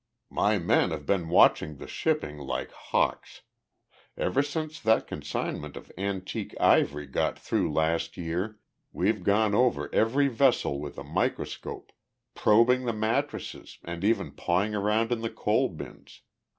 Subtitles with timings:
[0.31, 3.41] My men have been watching the shipping like hawks.
[4.17, 8.57] Ever since that consignment of antique ivory got through last year
[8.91, 11.91] we've gone over every vessel with a microscope,
[12.33, 16.23] probing the mattresses and even pawing around in the coal bins.